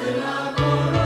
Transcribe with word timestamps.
salvarnos 0.00 0.97